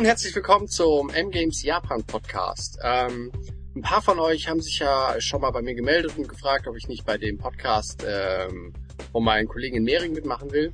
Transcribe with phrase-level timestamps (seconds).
[0.00, 2.78] und herzlich willkommen zum M-Games Japan Podcast.
[2.82, 3.30] Ähm,
[3.76, 6.74] ein paar von euch haben sich ja schon mal bei mir gemeldet und gefragt, ob
[6.74, 8.72] ich nicht bei dem Podcast ähm,
[9.12, 10.72] von meinen Kollegen in Mehring mitmachen will.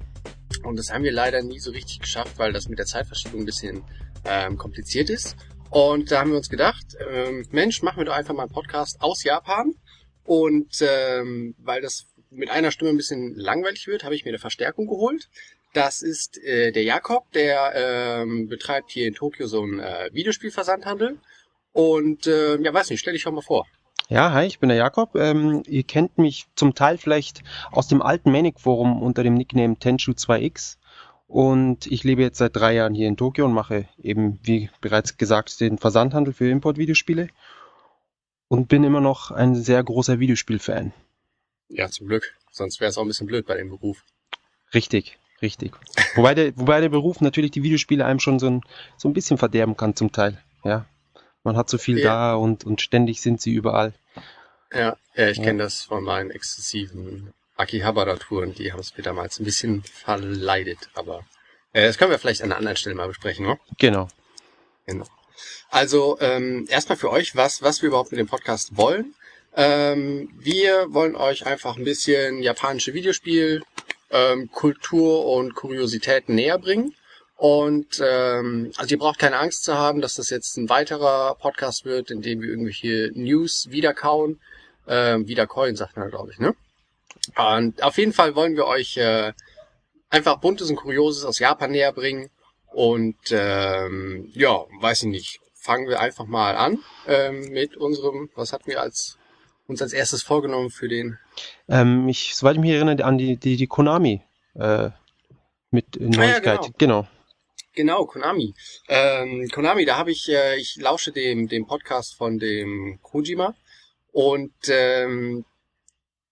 [0.63, 3.47] Und das haben wir leider nie so richtig geschafft, weil das mit der Zeitverschiebung ein
[3.47, 3.83] bisschen
[4.25, 5.35] ähm, kompliziert ist.
[5.71, 9.01] Und da haben wir uns gedacht, ähm, Mensch, machen wir doch einfach mal einen Podcast
[9.01, 9.75] aus Japan.
[10.23, 14.39] Und ähm, weil das mit einer Stimme ein bisschen langweilig wird, habe ich mir eine
[14.39, 15.29] Verstärkung geholt.
[15.77, 21.19] Das ist äh, der Jakob, der ähm, betreibt hier in Tokio so einen äh, Videospielversandhandel.
[21.73, 23.67] Und äh, ja, weiß nicht, stell dich doch mal vor.
[24.09, 25.15] Ja, hi, ich bin der Jakob.
[25.17, 29.77] Ähm, ihr kennt mich zum Teil vielleicht aus dem alten Manic Forum unter dem Nickname
[29.77, 30.79] Tenshu 2X.
[31.27, 35.19] Und ich lebe jetzt seit drei Jahren hier in Tokio und mache eben, wie bereits
[35.19, 37.29] gesagt, den Versandhandel für Import-Videospiele.
[38.49, 40.95] Und bin immer noch ein sehr großer Videospielfan.
[41.69, 42.35] Ja, zum Glück.
[42.51, 44.07] Sonst wäre es auch ein bisschen blöd bei dem Beruf.
[44.73, 45.73] Richtig, richtig.
[46.15, 48.63] wobei, der, wobei der Beruf natürlich die Videospiele einem schon so ein,
[48.97, 50.43] so ein bisschen verderben kann zum Teil.
[50.65, 50.87] Ja.
[51.45, 52.05] Man hat so viel ja.
[52.05, 53.95] da und, und ständig sind sie überall.
[54.73, 55.45] Ja, ja ich ja.
[55.45, 58.55] kenne das von meinen exzessiven Akihabara-Touren.
[58.55, 60.89] Die haben es mir damals ein bisschen verleidet.
[60.95, 61.25] Aber
[61.73, 63.59] äh, das können wir vielleicht an einer anderen Stelle mal besprechen, ne?
[63.79, 64.09] Genau.
[64.87, 65.07] Genau.
[65.69, 69.15] Also ähm, erstmal für euch, was, was wir überhaupt mit dem Podcast wollen.
[69.55, 73.63] Ähm, wir wollen euch einfach ein bisschen japanische Videospiel,
[74.11, 76.95] ähm, Kultur und Kuriositäten näher bringen.
[77.37, 81.85] Und ähm, also ihr braucht keine Angst zu haben, dass das jetzt ein weiterer Podcast
[81.85, 84.41] wird, in dem wir irgendwelche News wiederkauen.
[84.89, 86.55] Ähm, wiederkäuen, sagt man, glaube ich, ne?
[87.37, 89.33] Und auf jeden Fall wollen wir euch äh,
[90.11, 92.31] einfach Buntes und Kurioses aus Japan näher bringen.
[92.73, 98.53] Und ähm, ja, weiß ich nicht, fangen wir einfach mal an ähm, mit unserem, was
[98.53, 99.19] hatten wir als
[99.67, 101.19] uns als erstes vorgenommen für den?
[101.69, 104.23] Ähm, ich, soweit ich mich erinnere, an die, die, die Konami
[104.55, 104.91] äh,
[105.71, 106.47] mit Neuigkeit.
[106.47, 107.03] Ah, ja, genau.
[107.03, 107.09] genau.
[107.75, 108.55] Genau, Konami.
[108.89, 113.55] Ähm, Konami, da habe ich, äh, ich lausche dem, dem Podcast von dem Kojima
[114.13, 115.45] und ähm,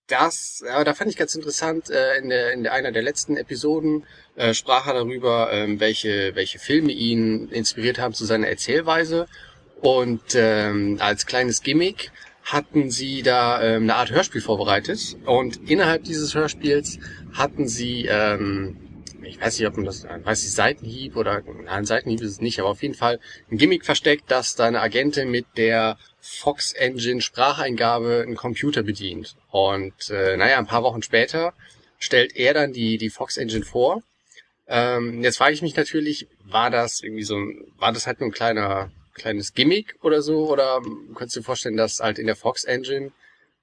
[0.07, 3.37] das, ja, da fand ich ganz interessant, äh, in, der, in der, einer der letzten
[3.37, 4.07] Episoden
[4.37, 9.27] äh, sprach er darüber, ähm, welche, welche Filme ihn inspiriert haben zu seiner Erzählweise.
[9.81, 12.11] Und ähm, als kleines Gimmick
[12.45, 16.99] hatten sie da ähm, eine Art Hörspiel vorbereitet und innerhalb dieses Hörspiels
[17.33, 18.77] hatten sie, ähm,
[19.23, 22.61] ich weiß nicht, ob man das, weiß ich, Seitenhieb oder, nein, Seitenhieb ist es nicht,
[22.61, 23.19] aber auf jeden Fall
[23.51, 29.37] ein Gimmick versteckt, dass da eine Agentin mit der Fox Engine Spracheingabe einen Computer bedient.
[29.51, 31.55] Und äh, naja, ein paar Wochen später
[31.99, 34.03] stellt er dann die, die Fox Engine vor.
[34.67, 38.29] Ähm, jetzt frage ich mich natürlich, war das irgendwie so ein, war das halt nur
[38.29, 40.51] ein kleiner kleines Gimmick oder so?
[40.51, 40.81] Oder
[41.15, 43.13] könntest du dir vorstellen, dass halt in der Fox Engine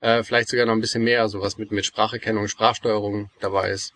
[0.02, 3.94] äh, vielleicht sogar noch ein bisschen mehr sowas mit, mit Spracherkennung, Sprachsteuerung dabei ist?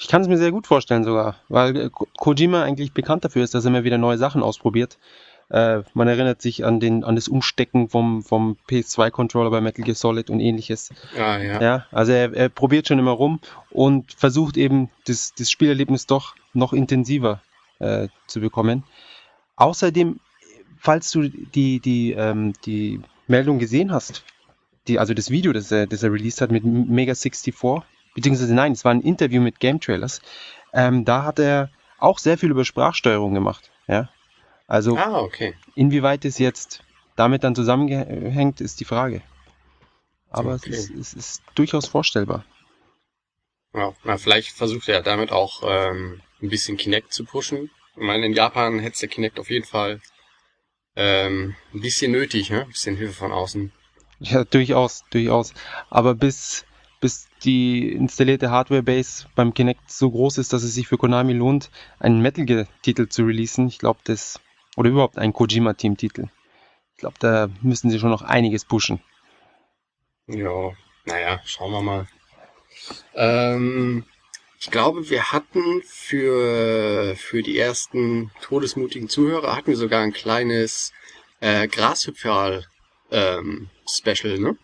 [0.00, 3.54] Ich kann es mir sehr gut vorstellen sogar, weil äh, Kojima eigentlich bekannt dafür ist,
[3.54, 4.98] dass er immer wieder neue Sachen ausprobiert.
[5.50, 9.94] Äh, man erinnert sich an den an das Umstecken vom vom PS2-Controller bei Metal Gear
[9.94, 10.90] Solid und ähnliches.
[11.16, 11.60] Ah, ja.
[11.60, 16.34] ja also er, er probiert schon immer rum und versucht eben das, das Spielerlebnis doch
[16.52, 17.40] noch intensiver
[17.78, 18.84] äh, zu bekommen.
[19.56, 20.20] Außerdem
[20.78, 24.24] falls du die, die, ähm, die Meldung gesehen hast,
[24.86, 27.54] die, also das Video, das er, das er released hat mit Mega 64,
[28.14, 30.20] beziehungsweise nein, es war ein Interview mit Game Trailers,
[30.72, 33.70] ähm, da hat er auch sehr viel über Sprachsteuerung gemacht.
[33.86, 34.08] Ja?
[34.66, 35.54] Also ah, okay.
[35.74, 36.82] inwieweit es jetzt
[37.16, 39.22] damit dann zusammenhängt, ist die Frage.
[40.30, 40.70] Aber okay.
[40.70, 42.44] es, ist, es ist durchaus vorstellbar.
[43.74, 47.70] Ja, na, vielleicht versucht er damit auch ähm, ein bisschen Kinect zu pushen.
[47.96, 50.00] Ich meine, in Japan hätte der Kinect auf jeden Fall
[50.98, 52.62] ähm, ein bisschen nötig, ne?
[52.62, 53.70] Ein bisschen Hilfe von außen.
[54.18, 55.54] Ja, durchaus, durchaus.
[55.90, 56.66] Aber bis,
[57.00, 61.70] bis die installierte Hardware-Base beim Kinect so groß ist, dass es sich für Konami lohnt,
[62.00, 64.40] einen Metal Gear-Titel zu releasen, ich glaube, das,
[64.76, 66.26] oder überhaupt einen Kojima-Team-Titel.
[66.94, 69.00] Ich glaube, da müssen sie schon noch einiges pushen.
[70.26, 70.72] Ja,
[71.04, 72.08] naja, schauen wir mal.
[73.14, 74.04] Ähm,
[74.60, 80.92] ich glaube, wir hatten für, für die ersten todesmutigen Zuhörer hatten wir sogar ein kleines
[81.40, 82.64] äh, Grashüpferl
[83.10, 84.56] ähm, Special, ne?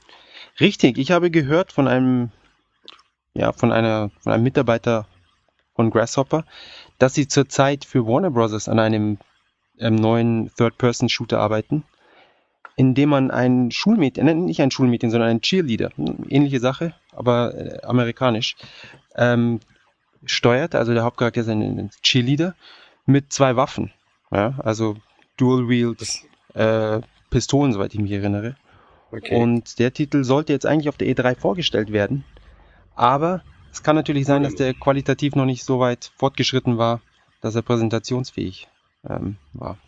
[0.60, 2.30] Richtig, ich habe gehört von einem
[3.34, 5.06] ja, von einer von einem Mitarbeiter
[5.74, 6.44] von Grasshopper,
[6.98, 8.68] dass sie zurzeit für Warner Bros.
[8.68, 9.18] an einem,
[9.78, 11.84] einem neuen Third-Person-Shooter arbeiten,
[12.76, 15.90] in dem man ein Schulmädchen, äh, nicht ein Schulmädchen, sondern ein Cheerleader,
[16.28, 18.56] ähnliche Sache, aber äh, amerikanisch,
[19.16, 19.60] ähm,
[20.26, 20.74] steuert.
[20.74, 22.54] Also der Hauptcharakter ist ein, ein Cheerleader
[23.06, 23.92] mit zwei Waffen.
[24.30, 24.96] Ja, also
[25.36, 26.02] Dual-Wield
[26.54, 27.00] äh,
[27.30, 28.56] Pistolen, soweit ich mich erinnere.
[29.10, 29.36] Okay.
[29.36, 32.24] Und der Titel sollte jetzt eigentlich auf der E3 vorgestellt werden.
[32.96, 33.42] Aber
[33.72, 37.00] es kann natürlich sein, dass der qualitativ noch nicht so weit fortgeschritten war,
[37.40, 38.68] dass er präsentationsfähig
[39.08, 39.78] ähm, war.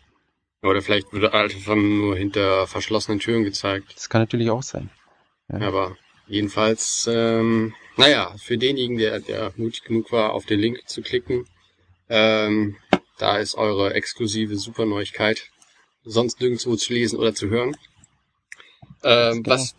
[0.61, 3.93] Oder vielleicht wird einfach nur hinter verschlossenen Türen gezeigt.
[3.95, 4.89] Das kann natürlich auch sein.
[5.49, 5.67] Ja.
[5.67, 5.95] Aber
[6.27, 11.47] jedenfalls, ähm, naja, für denjenigen, der, der mutig genug war, auf den Link zu klicken,
[12.09, 12.77] ähm,
[13.17, 15.49] da ist eure exklusive Superneuigkeit
[16.03, 17.75] sonst nirgendwo zu lesen oder zu hören.
[19.03, 19.75] Ähm, was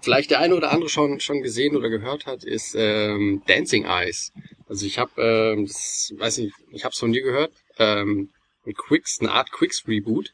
[0.00, 4.32] vielleicht der eine oder andere schon schon gesehen oder gehört hat, ist ähm, Dancing Eyes.
[4.68, 8.30] Also ich habe, ähm, das, weiß nicht, ich habe es von dir gehört, ähm,
[8.66, 10.32] ein Quicks, eine Art Quicks Reboot.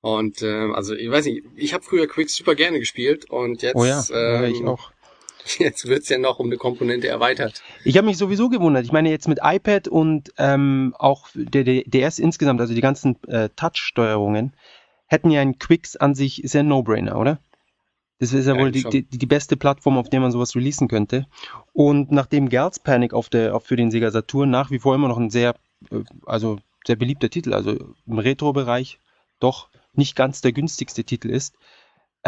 [0.00, 3.76] Und ähm, also ich weiß nicht, ich habe früher Quicks super gerne gespielt und jetzt
[3.76, 4.92] Oh ja, ähm, ja ich auch.
[5.58, 7.62] jetzt wird's ja noch um eine Komponente erweitert.
[7.84, 8.84] Ich habe mich sowieso gewundert.
[8.84, 13.22] Ich meine jetzt mit iPad und ähm, auch der, der DS insgesamt, also die ganzen
[13.24, 14.54] äh, Touch-Steuerungen,
[15.06, 17.38] hätten ja ein Quicks an sich, ist ja ein No-Brainer, oder?
[18.18, 21.26] Das ist ja wohl die, die, die beste Plattform, auf der man sowas releasen könnte.
[21.72, 25.08] Und nachdem Girls Panic auf der, auf für den Sega Saturn nach wie vor immer
[25.08, 25.54] noch ein sehr,
[25.90, 28.98] äh, also sehr beliebter Titel, also im Retro-Bereich
[29.38, 31.54] doch nicht ganz der günstigste Titel ist,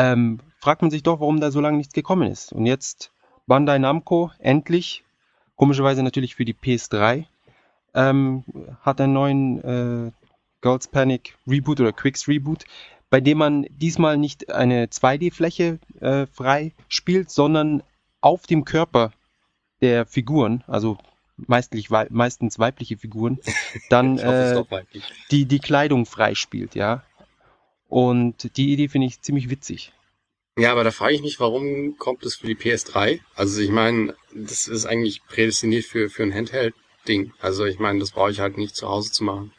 [0.01, 2.53] ähm, fragt man sich doch, warum da so lange nichts gekommen ist.
[2.53, 3.13] Und jetzt
[3.47, 5.05] Bandai Namco endlich,
[5.57, 7.25] komischerweise natürlich für die PS3,
[7.95, 8.45] ähm,
[8.81, 10.11] hat einen neuen äh,
[10.63, 12.65] Girls Panic Reboot oder Quicks Reboot,
[13.11, 17.83] bei dem man diesmal nicht eine 2D-Fläche äh, frei spielt, sondern
[18.21, 19.13] auf dem Körper
[19.81, 20.97] der Figuren, also
[21.37, 23.39] meistens, wei meistens weibliche Figuren,
[23.91, 25.01] dann hoffe, äh,
[25.31, 27.03] die, die Kleidung freispielt, ja.
[27.91, 29.93] Und die Idee finde ich ziemlich witzig.
[30.57, 33.19] Ja, aber da frage ich mich, warum kommt es für die PS3?
[33.35, 37.33] Also ich meine, das ist eigentlich prädestiniert für, für ein Handheld-Ding.
[37.41, 39.53] Also ich meine, das brauche ich halt nicht zu Hause zu machen.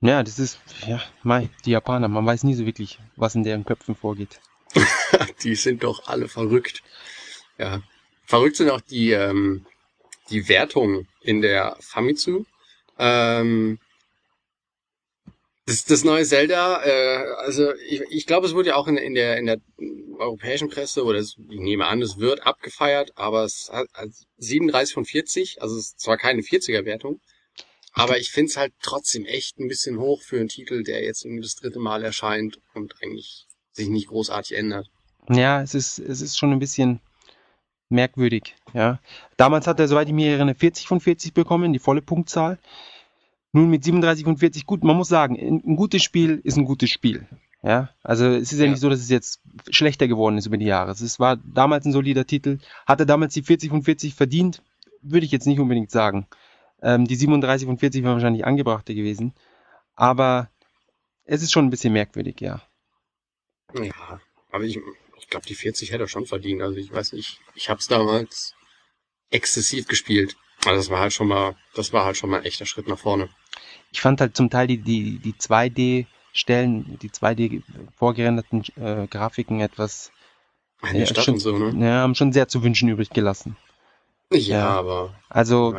[0.00, 3.64] Ja, das ist, ja, mei, die Japaner, man weiß nie so wirklich, was in deren
[3.64, 4.40] Köpfen vorgeht.
[5.42, 6.82] die sind doch alle verrückt.
[7.58, 7.82] Ja.
[8.24, 9.66] Verrückt sind auch die, ähm,
[10.30, 12.44] die Wertungen in der Famitsu.
[12.98, 13.80] Ähm,
[15.66, 19.14] das, das neue Zelda, äh, also ich, ich glaube, es wurde ja auch in, in
[19.14, 19.58] der in der
[20.18, 24.94] europäischen Presse oder es, ich nehme an, es wird abgefeiert, aber es hat also 37
[24.94, 27.20] von 40, also es ist zwar keine 40er Wertung,
[27.92, 31.24] aber ich finde es halt trotzdem echt ein bisschen hoch für einen Titel, der jetzt
[31.24, 34.88] irgendwie das dritte Mal erscheint und eigentlich sich nicht großartig ändert.
[35.28, 37.00] Ja, es ist, es ist schon ein bisschen
[37.88, 39.00] merkwürdig, ja.
[39.36, 42.58] Damals hat er, soweit ich mich erinnere, eine 40 von 40 bekommen, die volle Punktzahl.
[43.52, 46.90] Nun mit 37 von 40, gut, man muss sagen, ein, gutes Spiel ist ein gutes
[46.90, 47.26] Spiel.
[47.62, 48.70] Ja, also es ist ja, Ja.
[48.72, 49.40] nicht so, dass es jetzt
[49.70, 50.90] schlechter geworden ist über die Jahre.
[50.90, 52.58] Es war damals ein solider Titel.
[52.86, 54.62] Hat er damals die 40 von 40 verdient?
[55.02, 56.26] Würde ich jetzt nicht unbedingt sagen.
[56.80, 59.34] Ähm, die 37 von 40 wären wahrscheinlich angebrachter gewesen.
[59.94, 60.50] Aber
[61.24, 62.62] es ist schon ein bisschen merkwürdig, ja.
[63.74, 64.20] Ja,
[64.50, 64.80] aber ich,
[65.18, 66.62] ich glaube, die 40 hätte er schon verdient.
[66.62, 68.54] Also ich weiß nicht, ich habe es damals
[69.30, 70.36] exzessiv gespielt.
[70.64, 72.98] Also das war halt schon mal, das war halt schon mal ein echter Schritt nach
[72.98, 73.28] vorne.
[73.90, 77.62] Ich fand halt zum Teil die, die, die 2D-Stellen, die 2D
[77.96, 80.12] vorgerenderten äh, Grafiken etwas,
[80.92, 81.86] Ja, Stadt schon- und so, ne?
[81.86, 83.56] ja, haben schon sehr zu wünschen übrig gelassen.
[84.32, 84.68] Ja, Ja.
[84.78, 85.76] aber Also,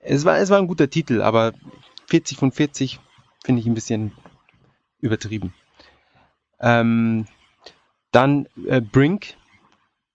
[0.00, 1.52] es war, es war ein guter Titel, aber
[2.08, 3.00] 40 von 40
[3.44, 4.12] finde ich ein bisschen
[5.00, 5.52] übertrieben.
[6.60, 7.26] Ähm,
[8.12, 9.34] dann äh, Brink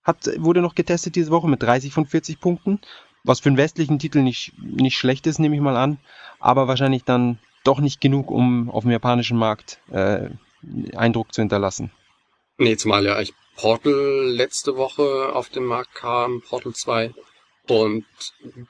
[0.03, 2.80] hat, wurde noch getestet diese Woche mit 30 von 40 Punkten,
[3.27, 5.97] was für einen westlichen Titel nicht, nicht schlecht ist, nehme ich mal an,
[6.39, 10.29] aber wahrscheinlich dann doch nicht genug, um auf dem japanischen Markt äh,
[10.95, 11.91] Eindruck zu hinterlassen.
[12.57, 17.13] nee, zumal ja ich Portal letzte Woche auf den Markt kam, Portal 2,
[17.67, 18.05] und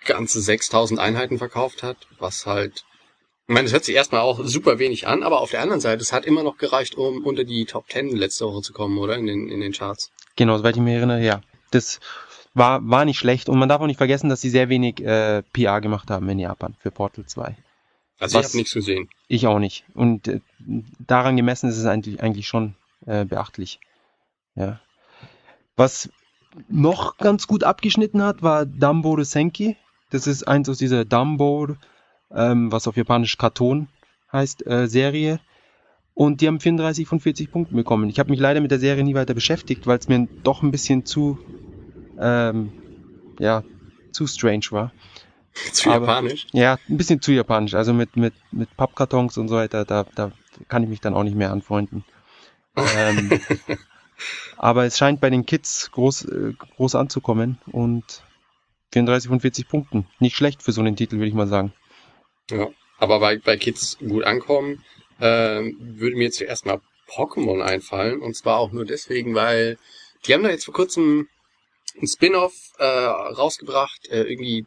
[0.05, 2.85] ganze 6000 Einheiten verkauft hat, was halt,
[3.47, 6.01] ich meine, das hört sich erstmal auch super wenig an, aber auf der anderen Seite,
[6.01, 9.15] es hat immer noch gereicht, um unter die Top 10 letzte Woche zu kommen, oder?
[9.15, 10.09] In den, in den Charts.
[10.35, 11.41] Genau, soweit ich mich erinnere, ja.
[11.71, 11.99] Das
[12.57, 15.43] war, war nicht schlecht und man darf auch nicht vergessen, dass sie sehr wenig äh,
[15.53, 17.55] PR gemacht haben in Japan für Portal 2.
[18.19, 19.09] Also Was- ich habe nichts gesehen.
[19.27, 19.85] Ich auch nicht.
[19.93, 20.39] Und äh,
[20.99, 23.79] daran gemessen ist es eigentlich, eigentlich schon äh, beachtlich.
[24.55, 24.79] Ja.
[25.75, 26.09] Was
[26.67, 29.77] noch ganz gut abgeschnitten hat, war Dumbo Senki.
[30.09, 31.75] Das ist eins aus dieser Dumbo,
[32.33, 33.87] ähm, was auf Japanisch Karton
[34.31, 35.39] heißt, äh, Serie.
[36.15, 38.09] Und die haben 34 von 40 Punkten bekommen.
[38.09, 40.71] Ich habe mich leider mit der Serie nie weiter beschäftigt, weil es mir doch ein
[40.71, 41.37] bisschen zu,
[42.19, 42.71] ähm,
[43.39, 43.63] ja,
[44.11, 44.91] zu strange war.
[45.73, 46.45] Zu Aber- japanisch.
[46.53, 47.73] Ja, ein bisschen zu japanisch.
[47.73, 50.31] Also mit, mit, mit Pappkartons und so weiter, da, da
[50.67, 52.05] kann ich mich dann auch nicht mehr anfreunden.
[52.75, 53.39] Ähm,
[54.57, 58.21] aber es scheint bei den Kids groß, äh, groß anzukommen und
[58.93, 60.05] 34 von 40 Punkten.
[60.19, 61.73] Nicht schlecht für so einen Titel, würde ich mal sagen.
[62.51, 62.67] Ja,
[62.99, 64.83] aber bei, bei Kids gut ankommen,
[65.19, 68.21] ähm, würde mir zuerst mal Pokémon einfallen.
[68.21, 69.77] Und zwar auch nur deswegen, weil
[70.25, 71.27] die haben da jetzt vor kurzem
[72.01, 74.07] ein Spin-off äh, rausgebracht.
[74.09, 74.65] Äh, irgendwie,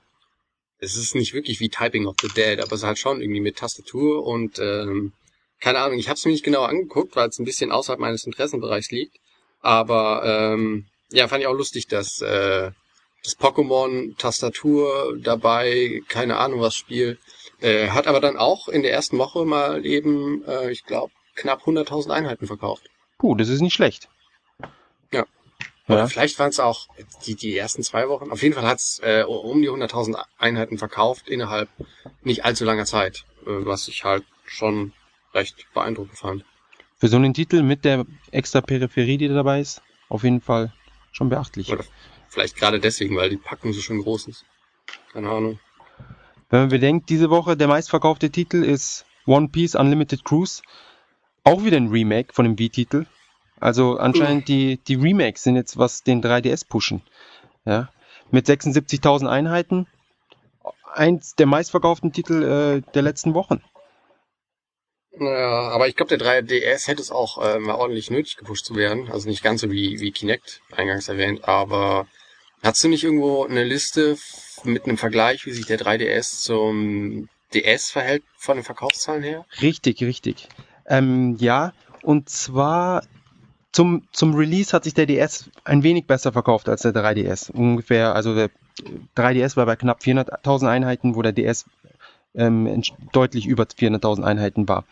[0.79, 3.41] es ist nicht wirklich wie Typing of the Dead, aber es ist halt schon irgendwie
[3.41, 5.13] mit Tastatur und ähm,
[5.61, 8.25] keine Ahnung, ich habe es mir nicht genau angeguckt, weil es ein bisschen außerhalb meines
[8.25, 9.19] Interessenbereichs liegt.
[9.61, 12.71] Aber ähm, ja, fand ich auch lustig, dass äh,
[13.23, 17.19] das Pokémon Tastatur dabei, keine Ahnung was Spiel,
[17.61, 21.67] äh, hat aber dann auch in der ersten Woche mal eben, äh, ich glaube, knapp
[21.67, 22.89] 100.000 Einheiten verkauft.
[23.19, 24.09] Puh, das ist nicht schlecht.
[25.90, 26.06] Ja.
[26.06, 26.88] Vielleicht waren es auch
[27.26, 28.30] die, die ersten zwei Wochen.
[28.30, 31.68] Auf jeden Fall hat es äh, um die 100.000 Einheiten verkauft innerhalb
[32.23, 34.92] nicht allzu langer Zeit, äh, was ich halt schon
[35.35, 36.44] recht beeindruckend fand.
[36.99, 40.73] Für so einen Titel mit der extra Peripherie, die dabei ist, auf jeden Fall
[41.12, 41.73] schon beachtlich.
[41.73, 41.85] Oder
[42.28, 44.44] vielleicht gerade deswegen, weil die Packung so schön groß ist.
[45.12, 45.59] Keine Ahnung.
[46.50, 50.62] Wenn man bedenkt, diese Woche der meistverkaufte Titel ist One Piece Unlimited Cruise.
[51.44, 53.06] Auch wieder ein Remake von dem Wii-Titel.
[53.61, 57.02] Also anscheinend die, die Remakes sind jetzt, was den 3DS pushen.
[57.64, 57.90] Ja.
[58.31, 59.87] Mit 76.000 Einheiten.
[60.93, 63.62] Eins der meistverkauften Titel äh, der letzten Wochen.
[65.17, 68.75] Naja, aber ich glaube, der 3DS hätte es auch äh, mal ordentlich nötig gepusht zu
[68.76, 69.11] werden.
[69.11, 72.07] Also nicht ganz so wie, wie Kinect eingangs erwähnt, aber
[72.62, 74.17] hast du nicht irgendwo eine Liste
[74.64, 79.45] mit einem Vergleich, wie sich der 3DS zum DS verhält von den Verkaufszahlen her?
[79.61, 80.49] Richtig, richtig.
[80.87, 83.02] Ähm, ja, und zwar
[83.73, 87.53] zum, zum Release hat sich der DS ein wenig besser verkauft als der 3DS.
[87.53, 88.50] Ungefähr, also der
[89.17, 91.67] 3DS war bei knapp 400.000 Einheiten, wo der DS
[92.35, 94.85] ähm, deutlich über 400.000 Einheiten war.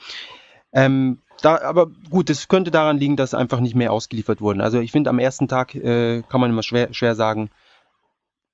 [0.72, 4.60] Ähm, da, aber gut, es könnte daran liegen, dass einfach nicht mehr ausgeliefert wurden.
[4.60, 7.50] Also ich finde, am ersten Tag äh, kann man immer schwer, schwer sagen,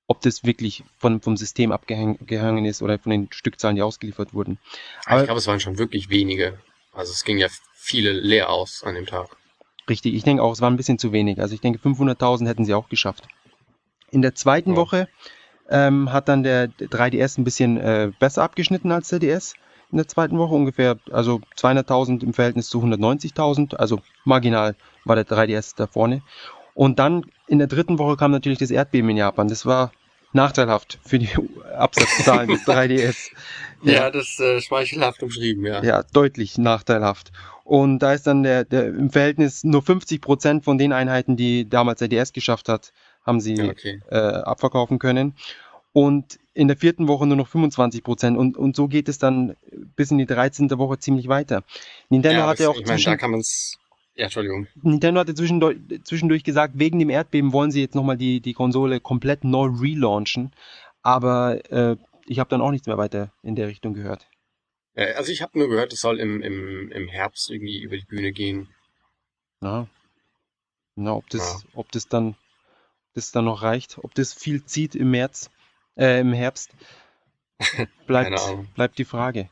[0.07, 4.59] ob das wirklich von, vom System abgehangen ist oder von den Stückzahlen, die ausgeliefert wurden.
[5.05, 6.59] Aber ich glaube, es waren schon wirklich wenige.
[6.93, 9.35] Also es ging ja viele leer aus an dem Tag.
[9.89, 11.39] Richtig, ich denke auch, es war ein bisschen zu wenig.
[11.39, 13.27] Also ich denke, 500.000 hätten sie auch geschafft.
[14.11, 14.77] In der zweiten oh.
[14.77, 15.07] Woche
[15.69, 19.55] ähm, hat dann der 3DS ein bisschen äh, besser abgeschnitten als der DS
[19.91, 24.75] in der zweiten Woche ungefähr, also 200.000 im Verhältnis zu 190.000, also marginal
[25.05, 26.21] war der 3DS da vorne.
[26.73, 29.47] Und dann in der dritten Woche kam natürlich das Erdbeben in Japan.
[29.47, 29.91] Das war
[30.35, 31.29] nachteilhaft für die
[31.75, 33.31] Absatzzahlen des 3DS.
[33.81, 35.83] Ja, ja das äh, schmeichelhaft umschrieben, ja.
[35.83, 37.31] Ja, deutlich nachteilhaft.
[37.63, 41.67] Und da ist dann der, der im Verhältnis nur 50 Prozent von den Einheiten, die
[41.67, 42.93] damals der DS geschafft hat,
[43.25, 44.01] haben sie okay.
[44.11, 45.33] äh, abverkaufen können.
[45.91, 48.37] Und in der vierten Woche nur noch 25 Prozent.
[48.37, 49.55] Und, und so geht es dann
[49.95, 50.69] bis in die 13.
[50.77, 51.63] Woche ziemlich weiter.
[52.09, 53.79] Nintendo ja, hatte auch ich meine, da kann man's
[54.15, 54.67] ja, Entschuldigung.
[54.81, 59.01] Nintendo hatte zwischendurch, zwischendurch gesagt, wegen dem Erdbeben wollen sie jetzt nochmal die, die Konsole
[59.01, 60.51] komplett neu relaunchen.
[61.01, 64.27] Aber äh, ich habe dann auch nichts mehr weiter in der Richtung gehört.
[64.95, 68.31] Also ich habe nur gehört, es soll im, im, im Herbst irgendwie über die Bühne
[68.31, 68.69] gehen.
[69.59, 69.89] Na,
[70.95, 71.69] na ob das, ja.
[71.73, 72.35] ob das dann,
[73.13, 75.49] das dann noch reicht, ob das viel zieht im März,
[75.97, 76.71] äh, im Herbst,
[78.07, 78.39] bleibt,
[78.75, 79.49] bleibt die Frage.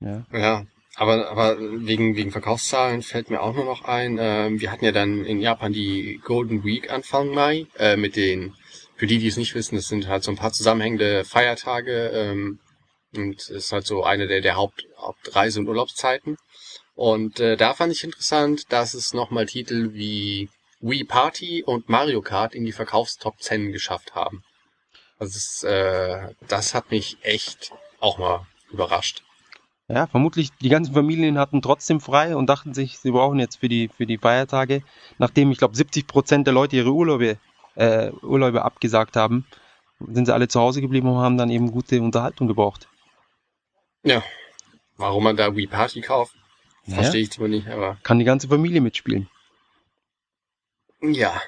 [0.00, 0.24] Ja.
[0.32, 0.66] Ja,
[0.96, 4.92] aber, aber wegen, wegen Verkaufszahlen fällt mir auch nur noch ein, ähm, wir hatten ja
[4.92, 8.54] dann in Japan die Golden Week Anfang Mai, äh, mit den,
[8.96, 12.58] für die, die es nicht wissen, das sind halt so ein paar zusammenhängende Feiertage, ähm,
[13.14, 16.36] und ist halt so eine der, der Haupt, Hauptreise- und Urlaubszeiten.
[16.94, 20.48] Und äh, da fand ich interessant, dass es nochmal Titel wie
[20.80, 24.42] Wii Party und Mario Kart in die Verkaufstop 10 geschafft haben.
[25.18, 29.22] Also das, äh, das hat mich echt auch mal überrascht.
[29.88, 33.68] Ja, vermutlich die ganzen Familien hatten trotzdem frei und dachten sich, sie brauchen jetzt für
[33.68, 34.82] die, für die Feiertage,
[35.18, 37.38] nachdem ich glaube 70 Prozent der Leute ihre Urlaube,
[37.76, 39.46] äh, Urlaube abgesagt haben,
[40.00, 42.88] sind sie alle zu Hause geblieben und haben dann eben gute Unterhaltung gebraucht.
[44.02, 44.24] Ja.
[44.96, 46.34] Warum man da Wii Party kauft,
[46.84, 47.02] naja.
[47.02, 47.98] verstehe ich zwar nicht, aber.
[48.02, 49.28] Kann die ganze Familie mitspielen.
[51.00, 51.40] Ja.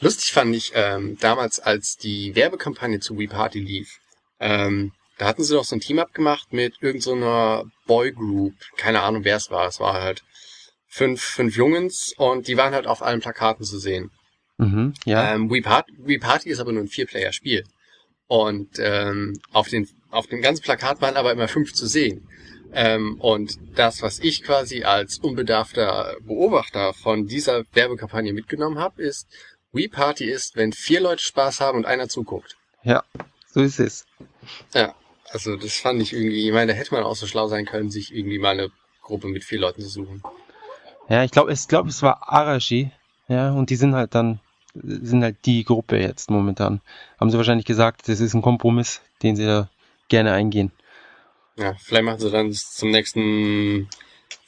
[0.00, 4.00] Lustig fand ich ähm, damals, als die Werbekampagne zu Wii Party lief.
[4.38, 8.54] Ähm, da hatten sie doch so ein Team abgemacht mit irgendeiner so Boygroup.
[8.78, 9.68] Keine Ahnung, wer es war.
[9.68, 10.22] Es war halt
[10.88, 14.10] fünf, fünf Jungens und die waren halt auf allen Plakaten zu sehen.
[14.56, 15.34] Mhm, ja.
[15.34, 17.64] Ähm, Wii, Party, Wii Party ist aber nur ein Vier-Player-Spiel.
[18.28, 22.26] Und ähm, auf, den, auf dem ganzen Plakat waren aber immer fünf zu sehen.
[22.72, 29.28] Ähm, und das, was ich quasi als unbedarfter Beobachter von dieser Werbekampagne mitgenommen habe, ist,
[29.72, 32.56] Wii Party ist, wenn vier Leute Spaß haben und einer zuguckt.
[32.82, 33.04] Ja,
[33.52, 34.06] so ist es.
[34.72, 34.94] Ja,
[35.32, 37.90] also das fand ich irgendwie, ich meine, da hätte man auch so schlau sein können,
[37.90, 38.70] sich irgendwie mal eine
[39.02, 40.22] Gruppe mit vier Leuten zu suchen.
[41.08, 42.90] Ja, ich glaube, es, glaub, es war Arashi,
[43.28, 44.40] ja, und die sind halt dann
[44.74, 46.80] sind halt die Gruppe jetzt momentan.
[47.18, 49.68] Haben sie wahrscheinlich gesagt, das ist ein Kompromiss, den sie da
[50.08, 50.70] gerne eingehen.
[51.56, 53.88] Ja, vielleicht machen sie dann zum nächsten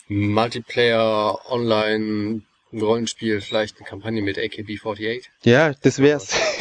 [0.08, 5.24] Multiplayer Online Rollenspiel vielleicht eine Kampagne mit AKB48.
[5.44, 6.34] Ja, das wär's.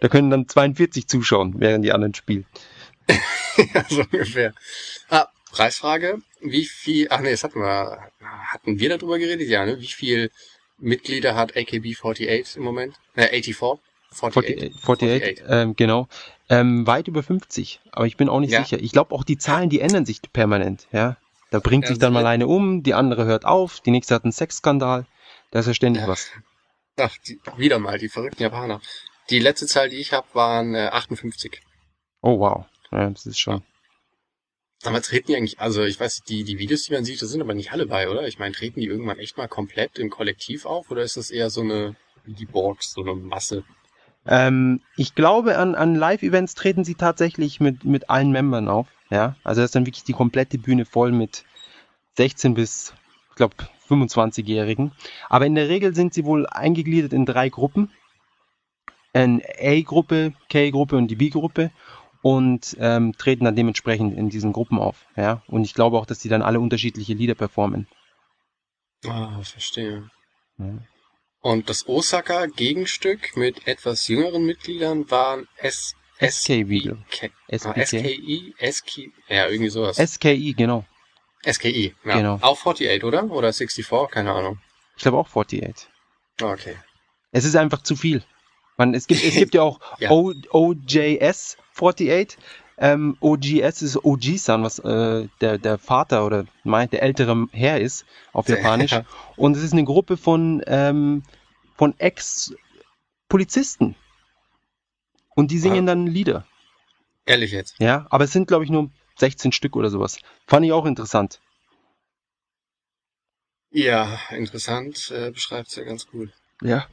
[0.00, 2.46] da können dann 42 zuschauen, während die anderen spielen.
[3.74, 4.54] ja, so ungefähr.
[5.08, 6.18] Ah, Preisfrage.
[6.40, 9.48] wie viel, ach nee, das hatten wir, hatten wir darüber geredet?
[9.48, 9.80] Ja, ne?
[9.80, 10.30] Wie viel
[10.78, 12.94] Mitglieder hat AKB48 im Moment?
[13.14, 13.80] Äh, 84?
[14.12, 15.44] 48, 48, 48.
[15.48, 16.08] Ähm, genau.
[16.48, 18.64] Ähm, weit über 50, aber ich bin auch nicht ja.
[18.64, 18.80] sicher.
[18.80, 21.16] Ich glaube auch die Zahlen, die ändern sich permanent, ja.
[21.50, 24.24] Da bringt ja, sich dann mal eine um, die andere hört auf, die nächste hat
[24.24, 25.06] einen Sexskandal.
[25.50, 26.08] Da ist ja ständig ja.
[26.08, 26.30] was.
[26.96, 28.80] Ach, die, wieder mal, die verrückten Japaner.
[29.30, 31.60] Die letzte Zahl, die ich habe, waren äh, 58.
[32.20, 32.66] Oh wow.
[32.90, 33.62] Ja, das ist schon.
[34.82, 37.40] Aber treten die eigentlich, also ich weiß, die, die Videos, die man sieht, da sind
[37.40, 38.26] aber nicht alle bei, oder?
[38.26, 41.50] Ich meine, treten die irgendwann echt mal komplett im Kollektiv auf oder ist das eher
[41.50, 43.62] so eine, wie die Borgs, so eine Masse?
[44.26, 48.88] Ähm, ich glaube, an, an Live-Events treten sie tatsächlich mit, mit allen Membern auf.
[49.10, 51.44] Ja, also das ist dann wirklich die komplette Bühne voll mit
[52.16, 52.94] 16 bis,
[53.30, 53.54] ich glaube,
[53.88, 54.92] 25-Jährigen.
[55.28, 57.90] Aber in der Regel sind sie wohl eingegliedert in drei Gruppen.
[59.12, 61.70] Eine A-Gruppe, K-Gruppe und die B-Gruppe
[62.22, 65.06] und ähm, treten dann dementsprechend in diesen Gruppen auf.
[65.16, 65.42] Ja?
[65.46, 67.88] Und ich glaube auch, dass die dann alle unterschiedliche Lieder performen.
[69.06, 70.10] Ah, verstehe.
[70.58, 70.78] Ja.
[71.40, 76.92] Und das Osaka-Gegenstück mit etwas jüngeren Mitgliedern waren S SKI.
[77.50, 79.96] SKI, SKI, ja, irgendwie sowas.
[79.96, 80.84] SKI, genau.
[81.50, 82.16] SKI, ja.
[82.16, 82.34] Genau.
[82.42, 83.24] Auch 48, oder?
[83.30, 84.60] Oder 64, keine Ahnung.
[84.96, 85.88] Ich glaube auch 48.
[86.42, 86.76] Okay.
[87.32, 88.22] Es ist einfach zu viel.
[88.80, 90.10] Man, es gibt, es gibt ja auch ja.
[90.10, 92.38] O, OJS 48.
[92.78, 98.06] Ähm, OGS ist Oji-san, was äh, der, der Vater oder meint der ältere Herr ist
[98.32, 98.92] auf Japanisch.
[98.92, 99.04] Ja.
[99.36, 101.24] Und es ist eine Gruppe von, ähm,
[101.76, 103.96] von Ex-Polizisten.
[105.34, 105.92] Und die singen ah.
[105.92, 106.46] dann Lieder.
[107.26, 107.74] Ehrlich jetzt?
[107.80, 110.20] Ja, aber es sind, glaube ich, nur 16 Stück oder sowas.
[110.46, 111.38] Fand ich auch interessant.
[113.70, 116.30] Ja, interessant, äh, beschreibt es ja ganz gut.
[116.62, 116.86] Ja.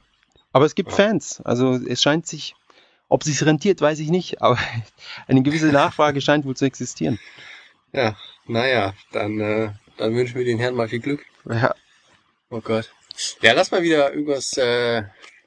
[0.58, 0.96] Aber es gibt ja.
[0.96, 1.42] Fans.
[1.44, 2.56] Also es scheint sich
[3.10, 4.58] ob es sich rentiert, weiß ich nicht, aber
[5.28, 7.20] eine gewisse Nachfrage scheint wohl zu existieren.
[7.94, 11.26] Ja, naja, dann, äh, dann wünschen wir den Herrn mal viel Glück.
[11.50, 11.74] Ja.
[12.50, 12.92] Oh Gott.
[13.42, 15.04] Ja, lass mal wieder irgendwas äh,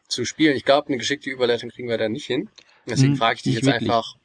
[0.08, 0.56] zu spielen.
[0.56, 2.48] Ich glaube, eine geschickte Überleitung kriegen wir da nicht hin.
[2.86, 3.90] Deswegen hm, frage ich dich jetzt wirklich.
[3.90, 4.16] einfach.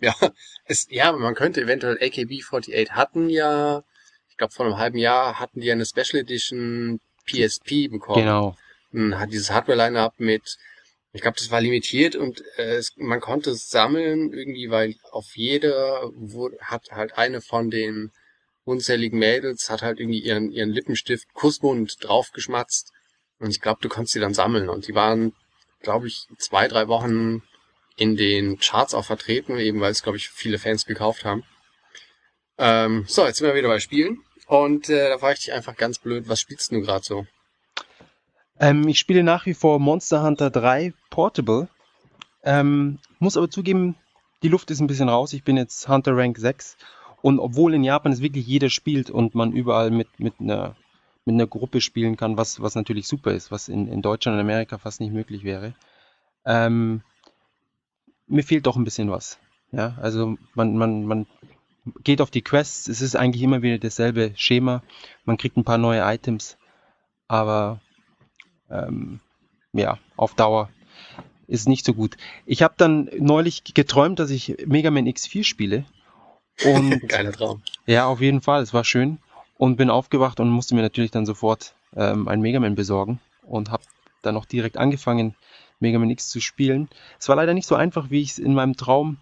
[0.00, 0.14] Ja,
[0.64, 3.84] es, ja, man könnte eventuell AKB48 hatten ja,
[4.28, 8.22] ich glaube vor einem halben Jahr hatten die eine Special Edition PSP bekommen.
[8.22, 8.56] Genau.
[8.92, 10.58] Hat dieses Hardware-Line-Up mit
[11.12, 15.36] ich glaube, das war limitiert und äh, es, man konnte es sammeln irgendwie, weil auf
[15.36, 18.12] jeder wo, hat halt eine von den
[18.64, 22.92] unzähligen Mädels hat halt irgendwie ihren ihren Lippenstift Kussmund draufgeschmatzt
[23.40, 25.32] und ich glaube, du konntest sie dann sammeln und die waren,
[25.82, 27.42] glaube ich, zwei drei Wochen
[27.96, 31.42] in den Charts auch vertreten, eben weil es glaube ich viele Fans gekauft haben.
[32.58, 35.76] Ähm, so, jetzt sind wir wieder bei Spielen und äh, da frage ich dich einfach
[35.76, 37.26] ganz blöd, was spielst du gerade so?
[38.60, 41.68] Ähm, ich spiele nach wie vor Monster Hunter 3 Portable.
[42.42, 43.96] Ähm, muss aber zugeben,
[44.42, 45.32] die Luft ist ein bisschen raus.
[45.32, 46.76] Ich bin jetzt Hunter Rank 6.
[47.22, 50.76] Und obwohl in Japan es wirklich jeder spielt und man überall mit, mit, einer,
[51.24, 54.40] mit einer Gruppe spielen kann, was, was natürlich super ist, was in, in Deutschland und
[54.40, 55.74] Amerika fast nicht möglich wäre,
[56.44, 57.02] ähm,
[58.26, 59.38] mir fehlt doch ein bisschen was.
[59.72, 61.26] Ja, also man, man, man
[62.02, 64.82] geht auf die Quests, es ist eigentlich immer wieder dasselbe Schema,
[65.24, 66.56] man kriegt ein paar neue Items,
[67.28, 67.80] aber
[68.70, 69.20] ähm,
[69.72, 70.68] ja, auf Dauer
[71.46, 72.16] ist nicht so gut.
[72.46, 75.84] Ich habe dann neulich geträumt, dass ich Mega Man X4 spiele.
[76.64, 77.62] Und Geiler Traum.
[77.86, 78.62] Ja, auf jeden Fall.
[78.62, 79.18] Es war schön.
[79.58, 83.20] Und bin aufgewacht und musste mir natürlich dann sofort ähm, ein Mega Man besorgen.
[83.42, 83.82] Und habe
[84.22, 85.34] dann auch direkt angefangen,
[85.80, 86.88] Mega Man X zu spielen.
[87.18, 89.16] Es war leider nicht so einfach, wie ich es in meinem Traum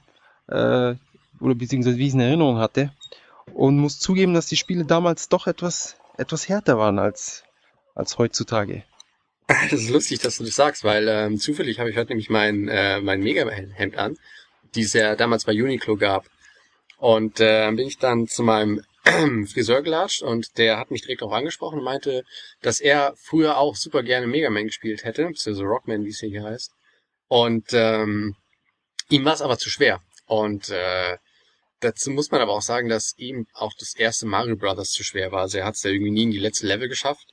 [0.48, 0.94] äh,
[1.40, 2.92] oder beziehungsweise wie ich es in Erinnerung hatte.
[3.54, 7.44] Und muss zugeben, dass die Spiele damals doch etwas, etwas härter waren als,
[7.94, 8.82] als heutzutage.
[9.70, 12.68] Das ist lustig, dass du das sagst, weil ähm, zufällig habe ich heute nämlich mein,
[12.68, 14.18] äh, mein Mega-Hemd an,
[14.74, 16.26] die es ja damals bei Uniqlo gab.
[16.98, 18.82] Und äh, bin ich dann zu meinem
[19.46, 22.24] Friseur gelatscht und der hat mich direkt auch angesprochen und meinte,
[22.60, 26.42] dass er früher auch super gerne Mega Man gespielt hätte, beziehungsweise Rockman, wie es hier
[26.42, 26.72] heißt.
[27.28, 28.36] Und ähm,
[29.08, 30.02] ihm war es aber zu schwer.
[30.26, 31.16] Und äh,
[31.80, 35.32] dazu muss man aber auch sagen, dass ihm auch das erste Mario Brothers zu schwer
[35.32, 35.42] war.
[35.42, 37.28] Also er hat es ja irgendwie nie in die letzte Level geschafft.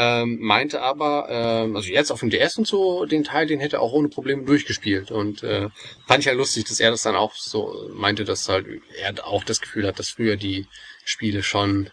[0.00, 3.78] Ähm, meinte aber, ähm, also jetzt auf dem DS und so, den Teil, den hätte
[3.78, 5.10] er auch ohne Probleme durchgespielt.
[5.10, 5.70] Und äh,
[6.06, 8.64] fand ich ja lustig, dass er das dann auch so meinte, dass halt
[8.96, 10.68] er auch das Gefühl hat, dass früher die
[11.04, 11.90] Spiele schon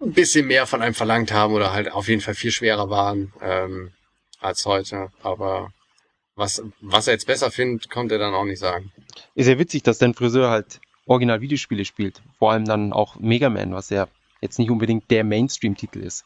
[0.00, 3.32] ein bisschen mehr von einem verlangt haben oder halt auf jeden Fall viel schwerer waren
[3.40, 3.90] ähm,
[4.38, 5.10] als heute.
[5.24, 5.72] Aber
[6.36, 8.92] was, was er jetzt besser findet, kommt er dann auch nicht sagen.
[9.34, 12.22] Ist ja witzig, dass dein Friseur halt original Videospiele spielt.
[12.38, 14.06] Vor allem dann auch Mega Man, was ja
[14.40, 16.24] jetzt nicht unbedingt der Mainstream-Titel ist.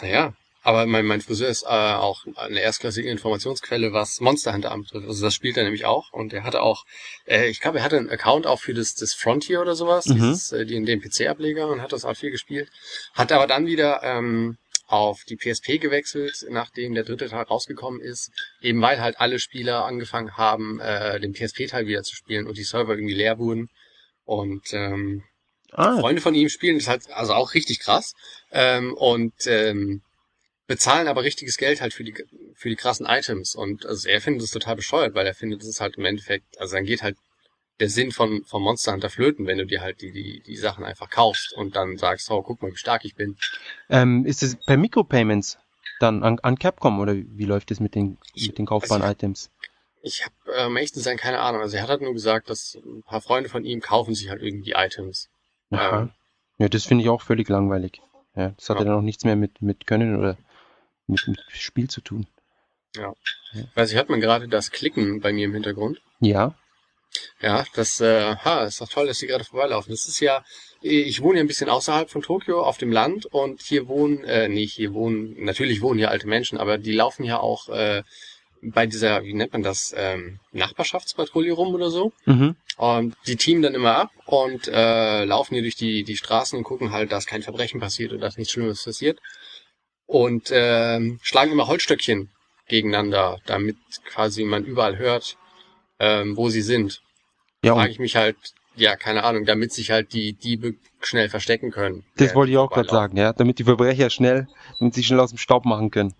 [0.00, 5.06] Naja, aber mein, mein Friseur ist äh, auch eine erstklassige Informationsquelle, was Monster Hunter anbetrifft.
[5.06, 6.12] Also das spielt er nämlich auch.
[6.12, 6.84] Und er hatte auch,
[7.26, 10.14] äh, ich glaube, er hatte einen Account auch für das, das Frontier oder sowas, mhm.
[10.14, 12.68] dieses, äh, den, den PC-Ableger und hat das auch viel gespielt.
[13.14, 14.58] Hat aber dann wieder ähm,
[14.88, 18.30] auf die PSP gewechselt, nachdem der dritte Teil rausgekommen ist,
[18.60, 22.64] eben weil halt alle Spieler angefangen haben, äh, den PSP-Teil wieder zu spielen und die
[22.64, 23.68] Server irgendwie leer wurden.
[24.24, 25.24] Und ähm,
[25.72, 25.98] ah.
[25.98, 28.14] Freunde von ihm spielen das halt also auch richtig krass.
[28.50, 30.02] Ähm, und ähm,
[30.68, 32.14] bezahlen aber richtiges Geld halt für die
[32.54, 35.68] für die krassen Items und also er findet es total bescheuert, weil er findet, es
[35.68, 37.16] ist halt im Endeffekt, also dann geht halt
[37.80, 40.84] der Sinn von vom Monster Hunter flöten, wenn du dir halt die die die Sachen
[40.84, 43.36] einfach kaufst und dann sagst, oh guck mal, wie stark ich bin.
[43.88, 45.58] Ähm, ist es per Micropayments
[46.00, 49.50] dann an, an Capcom oder wie läuft es mit den mit den kaufbaren also Items?
[50.02, 51.62] Ich habe ähm, echt sein keine Ahnung.
[51.62, 54.42] Also er hat halt nur gesagt, dass ein paar Freunde von ihm kaufen sich halt
[54.42, 55.28] irgendwie Items.
[55.70, 56.02] Aha.
[56.02, 56.10] Ähm,
[56.58, 58.00] ja, das finde ich auch völlig langweilig.
[58.34, 60.36] Ja, das hat ja dann auch nichts mehr mit mit Können oder
[61.06, 62.26] mit, mit Spiel zu tun.
[62.96, 63.12] Ja.
[63.52, 63.62] ja.
[63.74, 66.00] Weiß ich, hört man gerade das Klicken bei mir im Hintergrund?
[66.20, 66.54] Ja.
[67.40, 69.90] Ja, das, äh, ha, ist doch toll, dass die gerade vorbeilaufen.
[69.90, 70.44] Das ist ja,
[70.82, 74.48] ich wohne ja ein bisschen außerhalb von Tokio auf dem Land und hier wohnen, äh,
[74.48, 78.02] nee, hier wohnen, natürlich wohnen hier alte Menschen, aber die laufen ja auch äh,
[78.60, 82.12] bei dieser, wie nennt man das, ähm, Nachbarschaftspatrouille rum oder so.
[82.26, 82.56] Mhm.
[82.78, 86.64] Und die teamen dann immer ab und äh, laufen hier durch die, die Straßen und
[86.64, 89.18] gucken halt, dass kein Verbrechen passiert oder dass nichts Schlimmes passiert
[90.08, 92.30] und ähm, schlagen immer Holzstöckchen
[92.66, 95.36] gegeneinander, damit quasi man überall hört,
[95.98, 97.02] ähm, wo sie sind.
[97.62, 98.36] Ja, frage ich mich halt,
[98.74, 102.04] ja, keine Ahnung, damit sich halt die Diebe schnell verstecken können.
[102.16, 105.30] Das wollte ich auch gerade sagen, ja, damit die Verbrecher schnell, damit sie schnell aus
[105.30, 106.14] dem Staub machen können.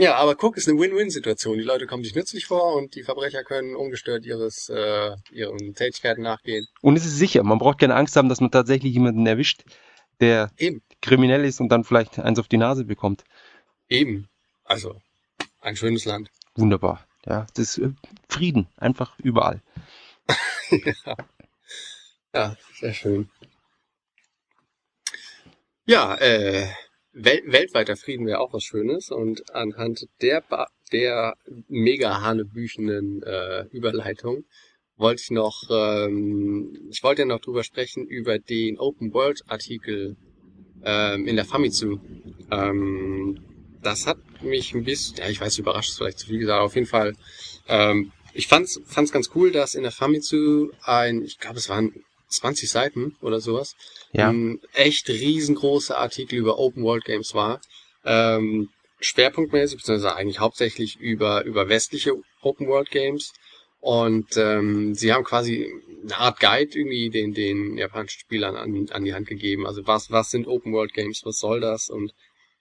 [0.00, 1.58] Ja, aber guck, ist eine Win-Win-Situation.
[1.58, 6.22] Die Leute kommen sich nützlich vor und die Verbrecher können ungestört ihres äh, ihren Tätigkeiten
[6.22, 6.66] nachgehen.
[6.80, 9.62] Und es ist sicher, man braucht keine Angst haben, dass man tatsächlich jemanden erwischt,
[10.18, 10.82] der Eben.
[11.02, 13.24] kriminell ist und dann vielleicht eins auf die Nase bekommt.
[13.90, 14.30] Eben.
[14.64, 15.02] Also,
[15.60, 16.30] ein schönes Land.
[16.54, 17.06] Wunderbar.
[17.26, 17.92] Ja, das ist äh,
[18.26, 19.60] Frieden, einfach überall.
[20.70, 21.16] ja.
[22.34, 23.28] ja, sehr schön.
[25.84, 26.70] Ja, äh,
[27.12, 31.36] wel weltweiter Frieden wäre auch was Schönes und anhand der ba der
[31.68, 34.44] mega hanebüchenen äh, Überleitung
[35.00, 40.16] wollte ich noch, ähm, ich wollte ja noch drüber sprechen über den Open World Artikel
[40.84, 41.98] ähm, in der Famitsu.
[42.50, 43.40] Ähm,
[43.82, 46.74] das hat mich ein bisschen, ja, ich weiß, überrascht ist vielleicht zu viel gesagt, auf
[46.74, 47.14] jeden Fall,
[47.66, 51.92] ähm, ich fand's, fand's ganz cool, dass in der Famitsu ein, ich glaube, es waren
[52.30, 53.76] 20 Seiten oder sowas,
[54.12, 54.28] ja.
[54.28, 57.60] ein echt riesengroßer Artikel über Open World Games war.
[58.04, 63.32] Ähm, schwerpunktmäßig, beziehungsweise eigentlich hauptsächlich über, über westliche Open World Games.
[63.80, 69.04] Und ähm, sie haben quasi eine Art Guide irgendwie den, den japanischen Spielern an, an
[69.04, 69.66] die Hand gegeben.
[69.66, 72.12] Also was, was sind Open World Games, was soll das und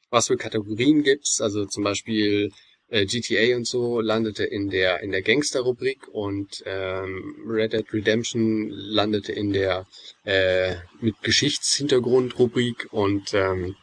[0.09, 1.41] was für Kategorien gibt's.
[1.41, 2.51] Also zum Beispiel
[2.89, 8.69] äh, GTA und so landete in der in der Gangster-Rubrik und ähm, Red Dead Redemption
[8.69, 9.85] landete in der
[10.25, 13.75] äh, mit Geschichtshintergrund-Rubrik und ähm,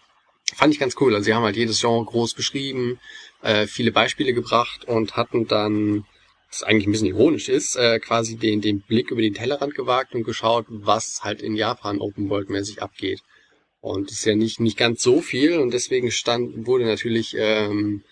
[0.54, 1.14] fand ich ganz cool.
[1.14, 3.00] Also sie haben halt jedes Genre groß beschrieben,
[3.42, 6.04] äh, viele Beispiele gebracht und hatten dann
[6.50, 10.14] das eigentlich ein bisschen ironisch ist, äh, quasi den, den Blick über den Tellerrand gewagt
[10.14, 13.20] und geschaut, was halt in Japan Open World mäßig abgeht.
[13.80, 18.02] Und ist ja nicht, nicht ganz so viel und deswegen stand, wurde natürlich ähm,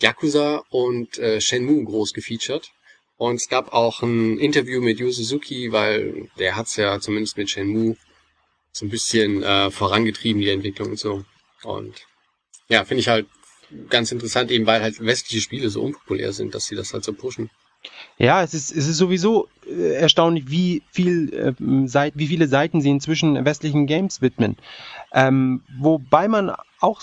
[0.00, 2.70] Yakuza und äh, Shenmue groß gefeatured.
[3.16, 7.50] Und es gab auch ein Interview mit Yu Suzuki, weil der hat's ja zumindest mit
[7.50, 7.96] Shenmue
[8.72, 11.24] so ein bisschen äh, vorangetrieben, die Entwicklung und so.
[11.62, 12.06] Und
[12.68, 13.26] ja, finde ich halt
[13.88, 17.12] ganz interessant, eben weil halt westliche Spiele so unpopulär sind, dass sie das halt so
[17.12, 17.50] pushen.
[18.16, 22.90] Ja, es ist, es ist sowieso äh, erstaunlich, wie viel äh, wie viele Seiten sie
[22.90, 24.56] inzwischen westlichen Games widmen.
[25.12, 27.02] Ähm, wobei man auch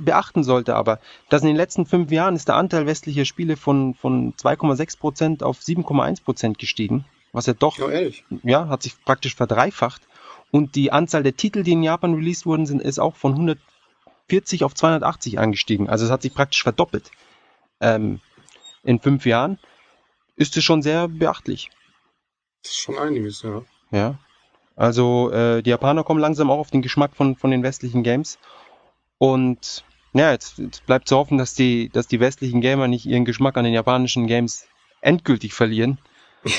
[0.00, 3.94] beachten sollte, aber dass in den letzten fünf Jahren ist der Anteil westlicher Spiele von,
[3.94, 7.04] von 2,6% auf 7,1% gestiegen.
[7.32, 8.10] Was ja doch, ja,
[8.42, 10.02] ja, hat sich praktisch verdreifacht.
[10.50, 14.64] Und die Anzahl der Titel, die in Japan released wurden, sind, ist auch von 140
[14.64, 15.88] auf 280 angestiegen.
[15.88, 17.10] Also es hat sich praktisch verdoppelt
[17.80, 18.20] ähm,
[18.82, 19.58] in fünf Jahren
[20.36, 21.70] ist es schon sehr beachtlich.
[22.62, 23.62] Das ist schon einiges, ja.
[23.90, 24.18] Ja.
[24.76, 28.38] Also äh, die Japaner kommen langsam auch auf den Geschmack von, von den westlichen Games.
[29.20, 33.26] Und ja, jetzt, jetzt bleibt zu hoffen, dass die, dass die westlichen Gamer nicht ihren
[33.26, 34.66] Geschmack an den japanischen Games
[35.02, 35.98] endgültig verlieren.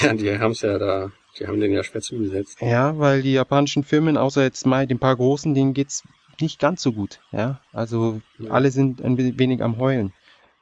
[0.02, 2.62] Ja, die haben es ja da, die haben den ja schwer zugesetzt.
[2.62, 6.04] Ja, weil die japanischen Firmen, außer jetzt mal den paar großen, denen geht's
[6.40, 7.20] nicht ganz so gut.
[7.32, 8.52] Ja, also ja.
[8.52, 10.14] alle sind ein wenig am Heulen.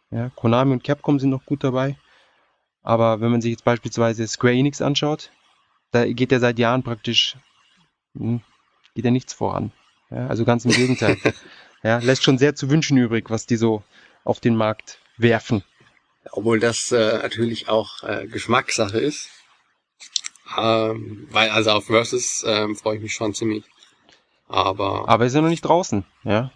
[0.10, 1.98] Ja, Konami und Capcom sind noch gut dabei.
[2.82, 5.32] Aber wenn man sich jetzt beispielsweise Square Enix anschaut,
[5.92, 7.36] da geht ja seit Jahren praktisch,
[8.16, 8.40] hm,
[8.96, 9.74] geht ja nichts voran.
[10.10, 11.18] Ja, also ganz im Gegenteil.
[11.84, 13.84] Ja, lässt schon sehr zu wünschen übrig, was die so
[14.24, 15.64] auf den Markt werfen.
[16.32, 19.30] Obwohl das äh, natürlich auch äh, Geschmackssache ist.
[20.58, 23.64] Ähm, weil also auf Versus ähm, freue ich mich schon ziemlich.
[24.48, 25.08] Aber.
[25.08, 26.52] Aber ist ja noch nicht draußen, ja.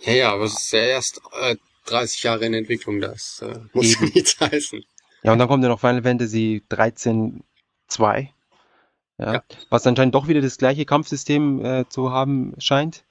[0.00, 1.56] Ja, ja, aber es ist ja erst äh,
[1.86, 4.84] 30 Jahre in Entwicklung, das äh, muss ja nichts heißen.
[5.22, 7.44] Ja, und dann kommt ja noch Final Fantasy 13
[7.88, 8.32] 2.
[9.18, 9.42] Ja, ja.
[9.70, 13.04] Was anscheinend doch wieder das gleiche Kampfsystem äh, zu haben scheint,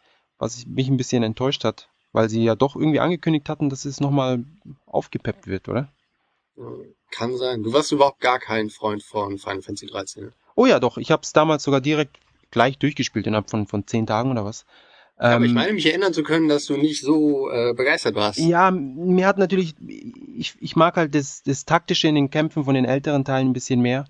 [0.44, 4.00] was mich ein bisschen enttäuscht hat, weil sie ja doch irgendwie angekündigt hatten, dass es
[4.00, 4.44] nochmal
[4.86, 5.90] aufgepeppt wird, oder?
[7.10, 7.64] Kann sein.
[7.64, 10.32] Du warst überhaupt gar kein Freund von Final Fantasy 13.
[10.56, 10.98] Oh ja, doch.
[10.98, 12.18] Ich habe es damals sogar direkt
[12.52, 14.66] gleich durchgespielt innerhalb von, von zehn Tagen oder was.
[15.20, 18.16] Ja, aber ich ähm, meine, mich erinnern zu können, dass du nicht so äh, begeistert
[18.16, 18.40] warst.
[18.40, 19.76] Ja, mir hat natürlich,
[20.36, 23.54] ich, ich mag halt das, das Taktische in den Kämpfen von den älteren Teilen ein
[23.54, 24.06] bisschen mehr.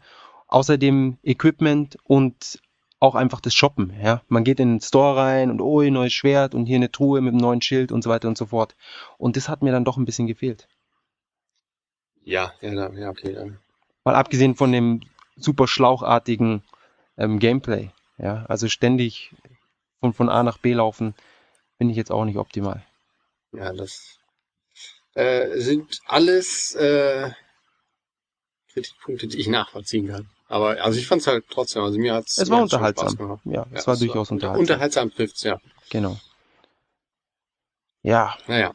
[0.47, 2.59] Außerdem Equipment und
[3.03, 3.93] auch einfach das Shoppen.
[4.01, 6.89] Ja, man geht in den Store rein und oh, ein neues Schwert und hier eine
[6.89, 8.77] Truhe mit einem neuen Schild und so weiter und so fort.
[9.17, 10.69] Und das hat mir dann doch ein bisschen gefehlt.
[12.23, 13.33] Ja, ja, ja, okay.
[13.33, 13.45] Ja.
[14.05, 15.01] Mal abgesehen von dem
[15.35, 16.63] super schlauchartigen
[17.17, 17.91] ähm, Gameplay.
[18.17, 19.35] Ja, also ständig
[19.99, 21.13] von, von A nach B laufen,
[21.77, 22.85] finde ich jetzt auch nicht optimal.
[23.51, 24.17] Ja, das
[25.15, 27.31] äh, sind alles äh,
[28.71, 30.29] Kritikpunkte, die ich nachvollziehen kann.
[30.53, 33.39] Aber also ich fand es halt trotzdem, also mir hat's es war unterhaltsam.
[33.43, 34.59] Ja, es ja, war durchaus war unterhaltsam.
[34.59, 35.59] Unterhaltsam trifft's, ja.
[35.89, 36.19] Genau.
[38.03, 38.37] Ja.
[38.45, 38.71] Naja.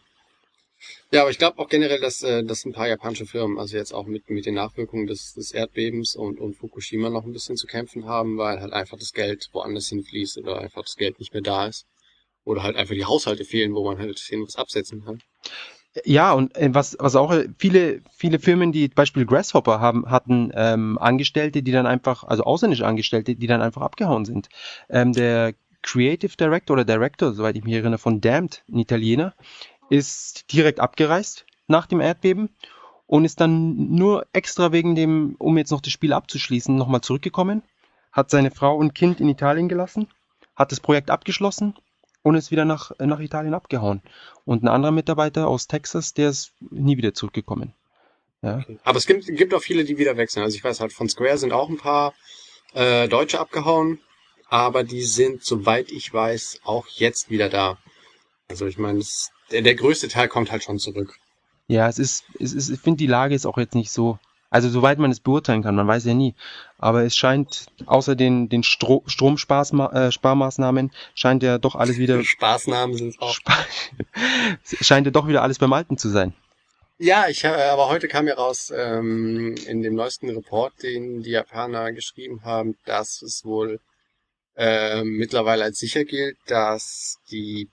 [1.13, 3.95] Ja, aber ich glaube auch generell, dass, äh, dass ein paar japanische Firmen, also jetzt
[3.95, 7.69] auch mit, mit den Nachwirkungen des, des Erdbebens und, und Fukushima noch ein bisschen zu
[7.69, 11.43] kämpfen haben, weil halt einfach das Geld woanders hinfließt oder einfach das Geld nicht mehr
[11.43, 11.87] da ist.
[12.43, 15.23] Oder halt einfach die Haushalte fehlen, wo man halt hin was absetzen kann.
[16.05, 20.51] Ja, und äh, was, was auch äh, viele, viele Firmen, die Beispiel Grasshopper haben, hatten
[20.55, 24.49] ähm, Angestellte, die dann einfach, also ausländische Angestellte, die dann einfach abgehauen sind.
[24.89, 29.35] Ähm, der Creative Director oder Director, soweit ich mich erinnere, von Damned, ein Italiener,
[29.91, 32.51] ist direkt abgereist nach dem Erdbeben
[33.07, 37.63] und ist dann nur extra wegen dem, um jetzt noch das Spiel abzuschließen, nochmal zurückgekommen,
[38.13, 40.09] hat seine Frau und Kind in Italien gelassen,
[40.57, 41.75] hat das Projekt abgeschlossen
[42.29, 44.03] und ist wieder nach, nach Italien abgehauen.
[44.45, 47.73] Und ein anderer Mitarbeiter aus Texas, der ist nie wieder zurückgekommen.
[48.43, 48.65] Ja.
[48.85, 50.43] Aber es gibt, gibt auch viele, die wieder wechseln.
[50.43, 52.13] Also ich weiß halt, von Square sind auch ein paar
[52.75, 53.99] äh, Deutsche abgehauen,
[54.49, 57.79] aber die sind, soweit ich weiß, auch jetzt wieder da.
[58.49, 59.03] Also ich meine,
[59.51, 61.17] der, der größte Teil kommt halt schon zurück.
[61.67, 64.19] Ja, es ist, es ist ich finde die Lage ist auch jetzt nicht so,
[64.51, 66.35] also soweit man es beurteilen kann, man weiß ja nie.
[66.79, 72.23] Aber es scheint, außer den, den Stro Stromsparmaßnahmen, äh, scheint ja doch alles wieder.
[72.25, 73.35] Spaßnamen sind auch.
[73.37, 73.53] Sp
[74.81, 76.35] scheint ja doch wieder alles beim Alten zu sein.
[77.01, 81.31] Ja, ich habe, aber heute kam ja raus ähm, in dem neuesten Report, den die
[81.31, 83.79] Japaner geschrieben haben, dass es wohl
[84.57, 87.69] äh, mittlerweile als sicher gilt, dass die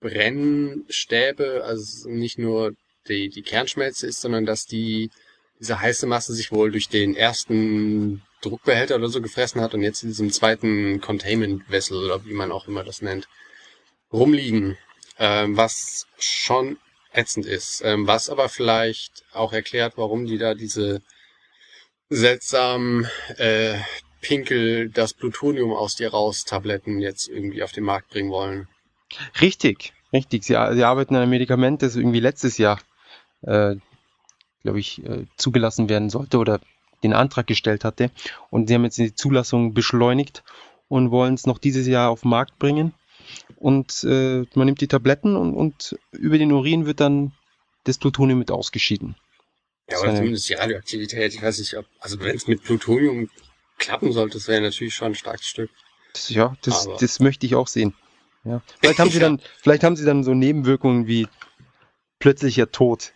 [0.00, 2.72] Brennstäbe, also nicht nur
[3.08, 5.10] die, die Kernschmelze ist, sondern dass die,
[5.60, 10.02] diese heiße Masse sich wohl durch den ersten Druckbehälter oder so gefressen hat und jetzt
[10.02, 13.28] in diesem zweiten Containment Vessel oder wie man auch immer das nennt,
[14.12, 14.78] rumliegen,
[15.18, 16.78] ähm, was schon
[17.12, 21.02] ätzend ist, ähm, was aber vielleicht auch erklärt, warum die da diese
[22.08, 23.78] seltsamen äh,
[24.20, 28.68] Pinkel das Plutonium aus dir raus Tabletten jetzt irgendwie auf den Markt bringen wollen.
[29.40, 30.44] Richtig, richtig.
[30.44, 32.80] Sie, sie arbeiten an einem Medikament, das irgendwie letztes Jahr,
[33.42, 33.76] äh,
[34.68, 36.60] glaube ich, äh, zugelassen werden sollte oder
[37.02, 38.10] den Antrag gestellt hatte.
[38.50, 40.44] Und sie haben jetzt die Zulassung beschleunigt
[40.88, 42.92] und wollen es noch dieses Jahr auf den Markt bringen.
[43.56, 47.32] Und äh, man nimmt die Tabletten und, und über den Urin wird dann
[47.84, 49.16] das Plutonium mit ausgeschieden.
[49.90, 53.30] Ja, aber zumindest die Radioaktivität, ich weiß nicht, ob, also wenn es mit Plutonium
[53.78, 55.70] klappen sollte, das wäre natürlich schon ein starkes Stück.
[56.12, 57.94] Das, ja, das, das möchte ich auch sehen.
[58.44, 58.60] Ja.
[58.80, 61.26] Vielleicht haben sie dann, vielleicht haben sie dann so Nebenwirkungen wie
[62.18, 63.14] plötzlicher Tod.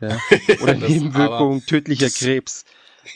[0.00, 0.18] Ja.
[0.62, 2.64] Oder Nebenwirkungen tödlicher Krebs.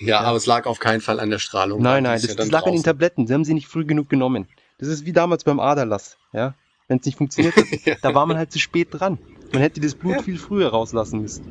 [0.01, 1.83] Ja, ja, aber es lag auf keinen Fall an der Strahlung.
[1.83, 3.27] Nein, nein, das, ja das lag an den Tabletten.
[3.27, 4.49] Sie haben sie nicht früh genug genommen.
[4.79, 6.17] Das ist wie damals beim Aderlass.
[6.33, 6.55] Ja.
[6.89, 7.65] Wenn es nicht funktioniert hat,
[8.03, 9.19] da war man halt zu spät dran.
[9.53, 10.23] Man hätte das Blut ja.
[10.23, 11.45] viel früher rauslassen müssen.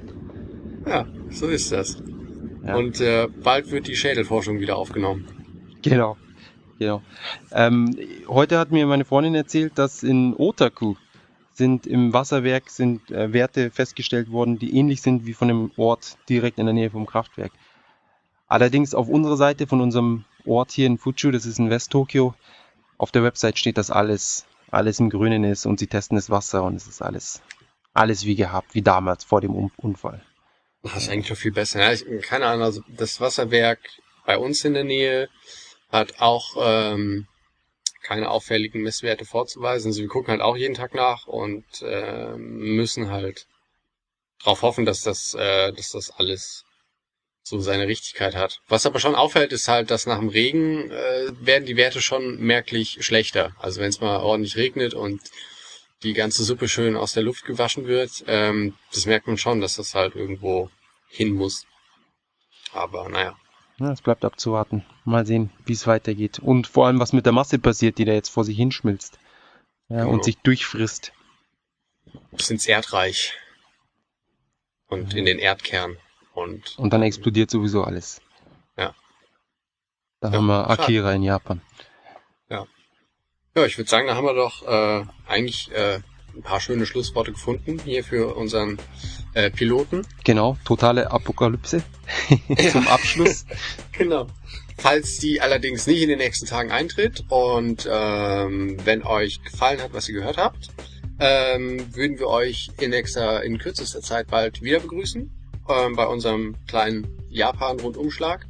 [0.87, 2.01] Ja, so ist das.
[2.65, 2.75] Ja.
[2.75, 5.27] Und äh, bald wird die Schädelforschung wieder aufgenommen.
[5.81, 6.17] Genau.
[6.79, 7.03] Genau.
[7.51, 7.95] Ähm,
[8.27, 10.95] heute hat mir meine Freundin erzählt, dass in Otaku
[11.61, 16.17] sind im Wasserwerk sind äh, Werte festgestellt worden, die ähnlich sind wie von dem Ort
[16.27, 17.51] direkt in der Nähe vom Kraftwerk.
[18.47, 22.33] Allerdings auf unserer Seite von unserem Ort hier in Fuchu, das ist in West-Tokio,
[22.97, 26.63] auf der Website steht, dass alles, alles im Grünen ist und sie testen das Wasser
[26.63, 27.43] und es ist alles,
[27.93, 30.23] alles wie gehabt, wie damals vor dem Unfall.
[30.81, 31.79] Das ist eigentlich schon viel besser.
[31.79, 33.79] Ja, ich, keine Ahnung, also das Wasserwerk
[34.25, 35.29] bei uns in der Nähe
[35.91, 37.27] hat auch ähm,
[38.01, 39.89] keine auffälligen Messwerte vorzuweisen.
[39.89, 43.47] Also wir gucken halt auch jeden Tag nach und äh, müssen halt
[44.43, 46.63] darauf hoffen, dass das, äh, dass das alles
[47.43, 48.59] so seine Richtigkeit hat.
[48.67, 52.39] Was aber schon auffällt, ist halt, dass nach dem Regen äh, werden die Werte schon
[52.39, 53.55] merklich schlechter.
[53.59, 55.21] Also wenn es mal ordentlich regnet und
[56.03, 59.75] die ganze Suppe schön aus der Luft gewaschen wird, ähm, das merkt man schon, dass
[59.75, 60.69] das halt irgendwo
[61.09, 61.65] hin muss.
[62.73, 63.37] Aber naja.
[63.81, 64.85] Ja, es bleibt abzuwarten.
[65.05, 66.37] Mal sehen, wie es weitergeht.
[66.37, 69.17] Und vor allem, was mit der Masse passiert, die da jetzt vor sich hinschmilzt.
[69.89, 70.05] Ja.
[70.05, 71.13] Und sich durchfrisst.
[72.31, 73.33] Bis ins Erdreich.
[74.87, 75.97] Und in den Erdkern.
[76.33, 78.21] Und Und dann explodiert sowieso alles.
[78.77, 78.93] Ja.
[80.19, 80.83] Dann Ja, haben wir schade.
[80.83, 81.61] Akira in Japan.
[82.49, 85.99] ja, ich würde sagen, da haben wir doch äh, eigentlich äh,
[86.35, 88.77] ein paar schöne Schlussworte gefunden hier für unseren
[89.33, 90.01] äh, Piloten.
[90.23, 91.83] Genau, totale Apokalypse
[92.71, 93.45] zum Abschluss.
[93.91, 94.25] Genau.
[94.77, 99.93] Falls die allerdings nicht in den nächsten Tagen eintritt und ähm, wenn euch gefallen hat,
[99.93, 100.69] was ihr gehört habt,
[101.19, 105.29] ähm, würden wir euch in nächster, in kürzester Zeit bald wieder begrüßen
[105.69, 108.47] ähm, bei unserem kleinen Japan-Rundumschlag.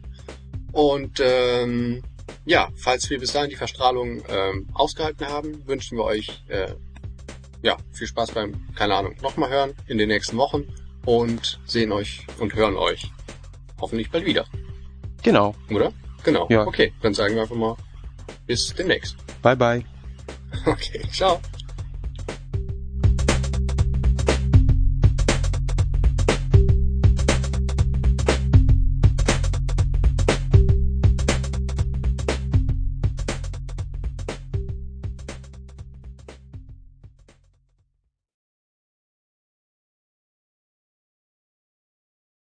[0.72, 2.02] Und ähm,
[2.46, 6.68] ja, falls wir bis dahin die Verstrahlung ähm, ausgehalten haben, wünschen wir euch äh,
[7.62, 10.64] ja viel Spaß beim, keine Ahnung, nochmal hören in den nächsten Wochen
[11.06, 13.12] und sehen euch und hören euch
[13.80, 14.46] hoffentlich bald wieder.
[15.24, 15.56] Genau.
[15.70, 15.92] Oder?
[16.24, 16.48] Genau.
[16.50, 16.66] Ja.
[16.66, 17.76] Okay, dann sagen wir einfach mal
[18.46, 19.16] bis demnächst.
[19.42, 19.84] Bye bye.
[20.66, 21.40] Okay, ciao.